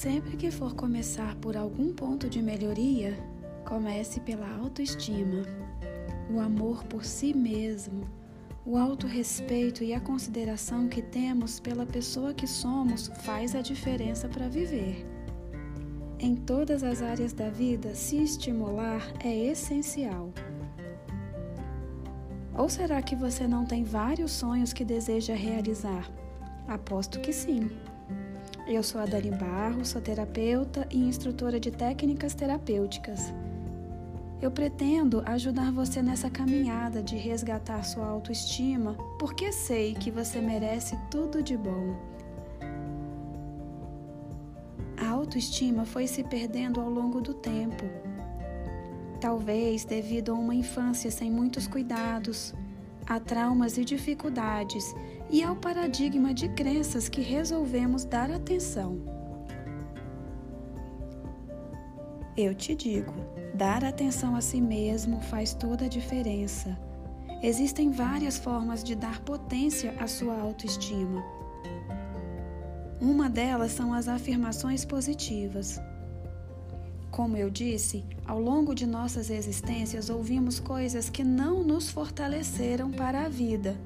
Sempre 0.00 0.34
que 0.34 0.50
for 0.50 0.74
começar 0.74 1.36
por 1.42 1.58
algum 1.58 1.92
ponto 1.92 2.26
de 2.26 2.40
melhoria, 2.40 3.14
comece 3.66 4.18
pela 4.18 4.48
autoestima, 4.56 5.42
o 6.34 6.40
amor 6.40 6.82
por 6.84 7.04
si 7.04 7.34
mesmo, 7.34 8.08
o 8.64 8.78
autorrespeito 8.78 9.84
e 9.84 9.92
a 9.92 10.00
consideração 10.00 10.88
que 10.88 11.02
temos 11.02 11.60
pela 11.60 11.84
pessoa 11.84 12.32
que 12.32 12.46
somos 12.46 13.08
faz 13.24 13.54
a 13.54 13.60
diferença 13.60 14.26
para 14.26 14.48
viver. 14.48 15.06
Em 16.18 16.34
todas 16.34 16.82
as 16.82 17.02
áreas 17.02 17.34
da 17.34 17.50
vida, 17.50 17.94
se 17.94 18.22
estimular 18.22 19.06
é 19.22 19.36
essencial. 19.36 20.32
Ou 22.56 22.70
será 22.70 23.02
que 23.02 23.14
você 23.14 23.46
não 23.46 23.66
tem 23.66 23.84
vários 23.84 24.32
sonhos 24.32 24.72
que 24.72 24.82
deseja 24.82 25.34
realizar? 25.34 26.10
Aposto 26.66 27.20
que 27.20 27.34
sim. 27.34 27.68
Eu 28.66 28.82
sou 28.82 29.00
a 29.00 29.06
Dani 29.06 29.30
Barro, 29.30 29.84
sou 29.84 30.00
terapeuta 30.00 30.86
e 30.90 30.98
instrutora 30.98 31.58
de 31.58 31.70
técnicas 31.70 32.34
terapêuticas. 32.34 33.32
Eu 34.40 34.50
pretendo 34.50 35.22
ajudar 35.26 35.70
você 35.70 36.00
nessa 36.00 36.30
caminhada 36.30 37.02
de 37.02 37.16
resgatar 37.16 37.82
sua 37.84 38.06
autoestima, 38.06 38.94
porque 39.18 39.52
sei 39.52 39.94
que 39.94 40.10
você 40.10 40.40
merece 40.40 40.96
tudo 41.10 41.42
de 41.42 41.56
bom. 41.56 41.96
A 44.96 45.08
autoestima 45.08 45.84
foi 45.84 46.06
se 46.06 46.22
perdendo 46.22 46.80
ao 46.80 46.88
longo 46.88 47.20
do 47.20 47.34
tempo 47.34 47.84
talvez 49.20 49.84
devido 49.84 50.32
a 50.32 50.34
uma 50.34 50.54
infância 50.54 51.10
sem 51.10 51.30
muitos 51.30 51.68
cuidados, 51.68 52.54
a 53.06 53.20
traumas 53.20 53.76
e 53.76 53.84
dificuldades 53.84 54.94
e 55.30 55.44
ao 55.44 55.54
paradigma 55.54 56.34
de 56.34 56.48
crenças 56.48 57.08
que 57.08 57.20
resolvemos 57.20 58.04
dar 58.04 58.30
atenção. 58.30 58.98
Eu 62.36 62.54
te 62.54 62.74
digo, 62.74 63.12
dar 63.54 63.84
atenção 63.84 64.34
a 64.34 64.40
si 64.40 64.60
mesmo 64.60 65.20
faz 65.20 65.54
toda 65.54 65.84
a 65.84 65.88
diferença. 65.88 66.76
Existem 67.42 67.90
várias 67.90 68.38
formas 68.38 68.82
de 68.82 68.94
dar 68.94 69.20
potência 69.20 69.94
à 70.00 70.06
sua 70.06 70.36
autoestima. 70.36 71.22
Uma 73.00 73.30
delas 73.30 73.72
são 73.72 73.94
as 73.94 74.08
afirmações 74.08 74.84
positivas. 74.84 75.80
Como 77.10 77.36
eu 77.36 77.50
disse, 77.50 78.04
ao 78.26 78.40
longo 78.40 78.74
de 78.74 78.86
nossas 78.86 79.30
existências 79.30 80.10
ouvimos 80.10 80.58
coisas 80.58 81.08
que 81.08 81.24
não 81.24 81.62
nos 81.62 81.88
fortaleceram 81.88 82.90
para 82.90 83.24
a 83.24 83.28
vida 83.28 83.76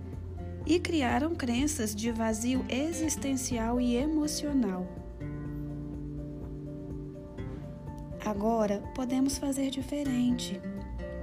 e 0.67 0.79
criaram 0.79 1.35
crenças 1.35 1.95
de 1.95 2.11
vazio 2.11 2.65
existencial 2.69 3.81
e 3.81 3.97
emocional. 3.97 4.87
Agora 8.25 8.83
podemos 8.95 9.37
fazer 9.37 9.71
diferente. 9.71 10.61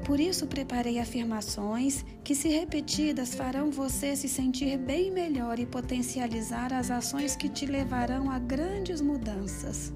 Por 0.06 0.19
isso, 0.19 0.47
preparei 0.47 1.00
afirmações 1.00 2.06
que, 2.23 2.36
se 2.36 2.47
repetidas, 2.50 3.34
farão 3.34 3.72
você 3.72 4.16
se 4.16 4.28
sentir 4.28 4.78
bem 4.78 5.12
melhor 5.12 5.59
e 5.59 5.66
potencializar 5.66 6.73
as 6.73 6.92
ações 6.92 7.36
que 7.36 7.50
te 7.50 7.66
levarão 7.66 8.30
a 8.30 8.38
grandes 8.38 9.02
mudanças. 9.02 9.94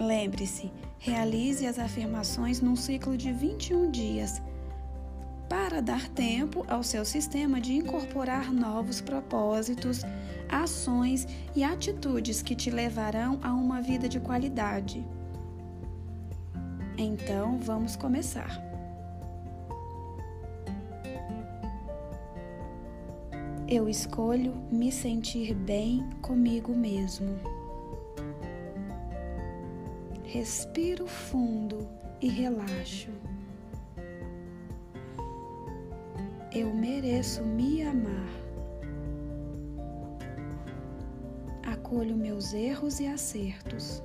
Lembre-se, 0.00 0.72
realize 0.98 1.66
as 1.66 1.78
afirmações 1.78 2.60
num 2.60 2.76
ciclo 2.76 3.16
de 3.16 3.32
21 3.32 3.90
dias 3.90 4.40
para 5.48 5.80
dar 5.80 6.08
tempo 6.08 6.64
ao 6.68 6.82
seu 6.82 7.04
sistema 7.04 7.60
de 7.60 7.72
incorporar 7.72 8.52
novos 8.52 9.00
propósitos, 9.00 10.02
ações 10.48 11.26
e 11.56 11.64
atitudes 11.64 12.42
que 12.42 12.54
te 12.54 12.70
levarão 12.70 13.38
a 13.42 13.52
uma 13.52 13.80
vida 13.80 14.08
de 14.08 14.20
qualidade. 14.20 15.04
Então, 16.96 17.58
vamos 17.58 17.96
começar. 17.96 18.60
Eu 23.68 23.88
escolho 23.88 24.54
me 24.72 24.90
sentir 24.90 25.54
bem 25.54 26.08
comigo 26.22 26.74
mesmo. 26.74 27.38
Respiro 30.24 31.06
fundo 31.06 31.86
e 32.20 32.28
relaxo. 32.28 33.10
Eu 36.60 36.74
mereço 36.74 37.44
me 37.44 37.84
amar. 37.84 38.28
Acolho 41.64 42.16
meus 42.16 42.52
erros 42.52 42.98
e 42.98 43.06
acertos. 43.06 44.02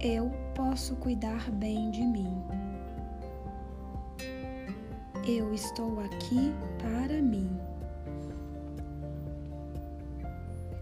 Eu 0.00 0.32
posso 0.52 0.96
cuidar 0.96 1.48
bem 1.52 1.88
de 1.92 2.02
mim. 2.02 2.34
Eu 5.24 5.54
estou 5.54 6.00
aqui 6.00 6.52
para 6.80 7.22
mim. 7.22 7.48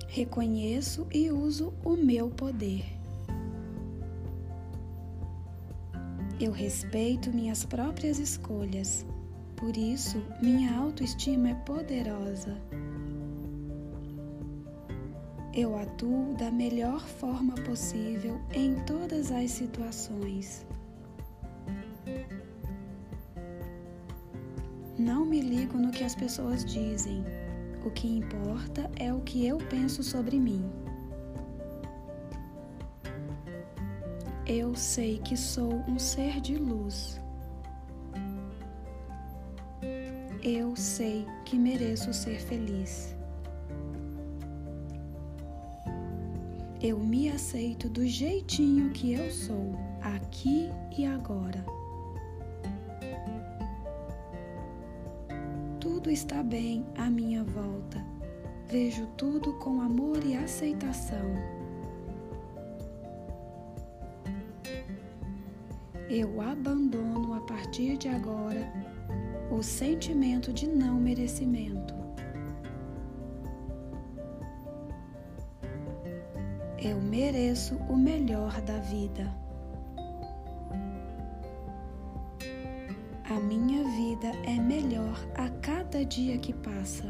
Reconheço 0.08 1.06
e 1.12 1.30
uso 1.30 1.74
o 1.84 1.94
meu 1.94 2.30
poder. 2.30 2.86
Eu 6.40 6.52
respeito 6.52 7.30
minhas 7.30 7.66
próprias 7.66 8.18
escolhas, 8.18 9.04
por 9.62 9.76
isso 9.76 10.20
minha 10.42 10.76
autoestima 10.76 11.50
é 11.50 11.54
poderosa. 11.54 12.60
Eu 15.54 15.78
atuo 15.78 16.34
da 16.34 16.50
melhor 16.50 17.00
forma 17.06 17.54
possível 17.54 18.40
em 18.52 18.74
todas 18.84 19.30
as 19.30 19.52
situações. 19.52 20.66
Não 24.98 25.24
me 25.24 25.40
ligo 25.40 25.78
no 25.78 25.92
que 25.92 26.02
as 26.02 26.16
pessoas 26.16 26.64
dizem. 26.64 27.24
O 27.86 27.90
que 27.92 28.08
importa 28.08 28.90
é 28.98 29.14
o 29.14 29.20
que 29.20 29.46
eu 29.46 29.58
penso 29.58 30.02
sobre 30.02 30.40
mim. 30.40 30.68
Eu 34.44 34.74
sei 34.74 35.18
que 35.18 35.36
sou 35.36 35.84
um 35.88 36.00
ser 36.00 36.40
de 36.40 36.56
luz. 36.56 37.21
Eu 40.42 40.74
sei 40.74 41.24
que 41.44 41.56
mereço 41.56 42.12
ser 42.12 42.40
feliz. 42.40 43.14
Eu 46.80 46.98
me 46.98 47.28
aceito 47.28 47.88
do 47.88 48.04
jeitinho 48.04 48.90
que 48.90 49.12
eu 49.12 49.30
sou, 49.30 49.76
aqui 50.02 50.68
e 50.98 51.06
agora. 51.06 51.64
Tudo 55.78 56.10
está 56.10 56.42
bem 56.42 56.84
à 56.96 57.08
minha 57.08 57.44
volta. 57.44 58.04
Vejo 58.68 59.06
tudo 59.16 59.52
com 59.60 59.80
amor 59.80 60.24
e 60.24 60.34
aceitação. 60.34 61.62
eu 66.14 66.42
abandono 66.42 67.32
a 67.32 67.40
partir 67.40 67.96
de 67.96 68.06
agora 68.06 68.70
o 69.52 69.62
sentimento 69.62 70.50
de 70.52 70.66
não 70.66 70.98
merecimento. 70.98 71.94
Eu 76.78 77.00
mereço 77.00 77.76
o 77.88 77.96
melhor 77.96 78.60
da 78.62 78.78
vida. 78.78 79.32
A 83.28 83.38
minha 83.40 83.84
vida 83.90 84.28
é 84.44 84.58
melhor 84.58 85.18
a 85.34 85.48
cada 85.60 86.04
dia 86.04 86.38
que 86.38 86.54
passa. 86.54 87.04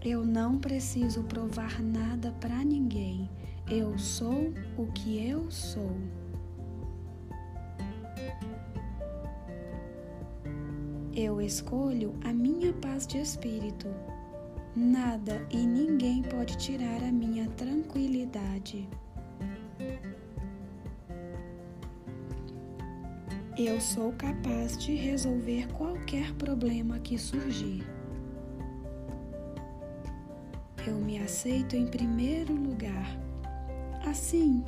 Eu 0.00 0.24
não 0.24 0.58
preciso 0.58 1.24
provar 1.24 1.82
nada 1.82 2.32
para 2.40 2.64
ninguém. 2.64 3.28
Eu 3.68 3.98
sou 3.98 4.52
o 4.76 4.86
que 4.92 5.28
eu 5.28 5.50
sou. 5.50 6.21
Eu 11.14 11.40
escolho 11.40 12.14
a 12.24 12.32
minha 12.32 12.72
paz 12.74 13.06
de 13.06 13.18
espírito. 13.18 13.88
Nada 14.74 15.46
e 15.50 15.58
ninguém 15.58 16.22
pode 16.22 16.56
tirar 16.56 17.02
a 17.02 17.12
minha 17.12 17.48
tranquilidade. 17.50 18.88
Eu 23.58 23.80
sou 23.80 24.12
capaz 24.12 24.78
de 24.78 24.94
resolver 24.94 25.68
qualquer 25.74 26.32
problema 26.34 26.98
que 26.98 27.18
surgir. 27.18 27.86
Eu 30.86 30.96
me 30.96 31.18
aceito 31.18 31.76
em 31.76 31.86
primeiro 31.86 32.54
lugar 32.54 33.22
Assim, 34.04 34.64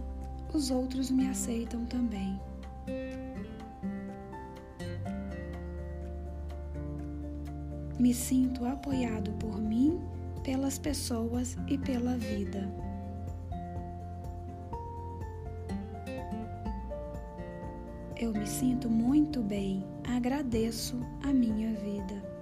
os 0.54 0.70
outros 0.70 1.10
me 1.10 1.28
aceitam 1.28 1.84
também. 1.84 2.40
Me 7.98 8.12
sinto 8.12 8.64
apoiado 8.64 9.32
por 9.34 9.60
mim, 9.60 10.00
pelas 10.42 10.78
pessoas 10.78 11.56
e 11.68 11.78
pela 11.78 12.16
vida. 12.16 12.68
Eu 18.16 18.32
me 18.32 18.46
sinto 18.46 18.88
muito 18.88 19.42
bem, 19.42 19.84
agradeço 20.08 21.00
a 21.22 21.32
minha 21.32 21.72
vida. 21.74 22.34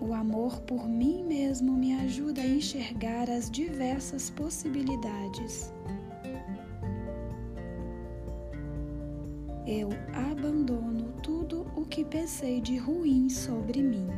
O 0.00 0.12
amor 0.14 0.60
por 0.62 0.88
mim 0.88 1.24
mesmo 1.24 1.72
me 1.72 1.94
ajuda 1.94 2.42
a 2.42 2.46
enxergar 2.46 3.30
as 3.30 3.50
diversas 3.50 4.30
possibilidades. 4.30 5.72
Eu 9.66 9.90
abandono 10.12 11.01
tudo 11.22 11.66
o 11.76 11.84
que 11.84 12.04
pensei 12.04 12.60
de 12.60 12.76
ruim 12.76 13.28
sobre 13.28 13.82
mim. 13.82 14.08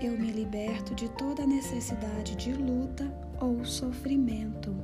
eu 0.00 0.18
me 0.18 0.30
liberto 0.30 0.94
de 0.94 1.10
toda 1.10 1.46
necessidade 1.46 2.34
de 2.34 2.54
luta 2.54 3.12
ou 3.38 3.64
sofrimento. 3.64 4.74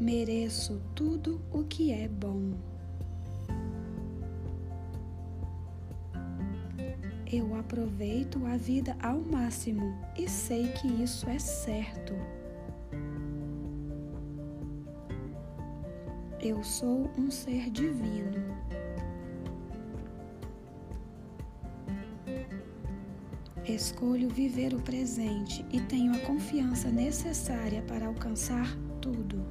Mereço 0.00 0.82
tudo 0.94 1.40
o 1.52 1.62
que 1.62 1.92
é 1.92 2.08
bom. 2.08 2.54
Eu 7.32 7.56
aproveito 7.56 8.44
a 8.46 8.56
vida 8.56 8.96
ao 9.00 9.20
máximo 9.20 9.96
e 10.16 10.28
sei 10.28 10.68
que 10.68 10.88
isso 11.02 11.28
é 11.30 11.38
certo. 11.38 12.14
Eu 16.48 16.62
sou 16.62 17.10
um 17.18 17.28
ser 17.28 17.68
divino. 17.70 18.56
Escolho 23.64 24.28
viver 24.28 24.72
o 24.72 24.80
presente 24.80 25.66
e 25.72 25.80
tenho 25.80 26.14
a 26.14 26.20
confiança 26.20 26.88
necessária 26.88 27.82
para 27.82 28.06
alcançar 28.06 28.78
tudo. 29.00 29.44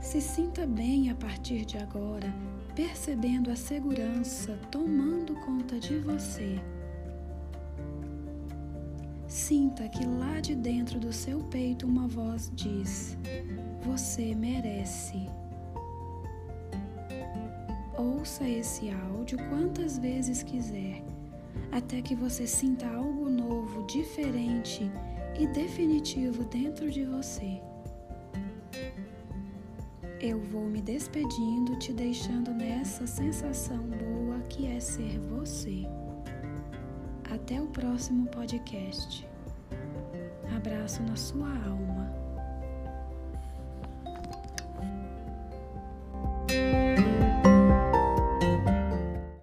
Se 0.00 0.20
sinta 0.20 0.66
bem 0.66 1.10
a 1.12 1.14
partir 1.14 1.64
de 1.64 1.78
agora, 1.78 2.34
percebendo 2.74 3.52
a 3.52 3.56
segurança 3.56 4.58
tomando 4.68 5.36
conta 5.36 5.78
de 5.78 5.96
você. 5.98 6.60
Sinta 9.34 9.88
que 9.88 10.06
lá 10.06 10.38
de 10.38 10.54
dentro 10.54 11.00
do 11.00 11.12
seu 11.12 11.40
peito 11.40 11.88
uma 11.88 12.06
voz 12.06 12.52
diz: 12.54 13.18
Você 13.82 14.32
merece. 14.32 15.28
Ouça 17.98 18.48
esse 18.48 18.90
áudio 18.90 19.36
quantas 19.48 19.98
vezes 19.98 20.44
quiser, 20.44 21.02
até 21.72 22.00
que 22.00 22.14
você 22.14 22.46
sinta 22.46 22.86
algo 22.86 23.28
novo, 23.28 23.84
diferente 23.88 24.88
e 25.36 25.48
definitivo 25.48 26.44
dentro 26.44 26.88
de 26.88 27.04
você. 27.04 27.60
Eu 30.20 30.38
vou 30.44 30.68
me 30.68 30.80
despedindo, 30.80 31.76
te 31.80 31.92
deixando 31.92 32.52
nessa 32.54 33.04
sensação 33.04 33.78
boa 33.78 34.38
que 34.42 34.68
é 34.68 34.78
ser 34.78 35.18
você. 35.18 35.83
Até 37.34 37.60
o 37.60 37.66
próximo 37.66 38.28
podcast. 38.28 39.26
Abraço 40.54 41.02
na 41.02 41.16
sua 41.16 41.48
alma. 41.48 42.23